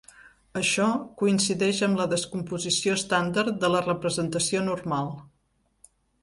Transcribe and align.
Això 0.59 0.85
coincideix 1.21 1.81
amb 1.87 2.01
la 2.01 2.07
descomposició 2.13 2.95
estàndard 3.01 3.61
de 3.65 3.71
la 3.75 3.83
representació 3.89 4.65
normal. 4.73 5.15